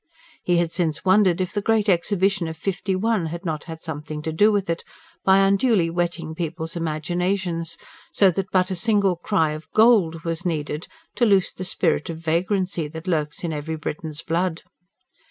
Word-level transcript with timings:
He 0.41 0.57
had 0.57 0.73
since 0.73 1.05
wondered 1.05 1.39
if 1.39 1.53
the 1.53 1.61
Great 1.61 1.87
Exhibition 1.87 2.47
of 2.47 2.57
'51 2.57 3.27
had 3.27 3.45
not 3.45 3.65
had 3.65 3.81
something 3.81 4.23
to 4.23 4.31
do 4.33 4.51
with 4.51 4.67
it, 4.67 4.83
by 5.23 5.45
unduly 5.45 5.89
whetting 5.91 6.33
people's 6.33 6.75
imaginations; 6.75 7.77
so 8.11 8.31
that 8.31 8.49
but 8.51 8.71
a 8.71 8.75
single 8.75 9.15
cry 9.15 9.51
of 9.51 9.69
"Gold!" 9.73 10.23
was 10.23 10.43
needed, 10.43 10.87
to 11.17 11.25
loose 11.27 11.51
the 11.51 11.63
spirit 11.65 12.09
of 12.09 12.17
vagrancy 12.17 12.87
that 12.87 13.07
lurks 13.07 13.43
in 13.43 13.53
every 13.53 13.75
Briton's 13.75 14.23
blood. 14.23 14.63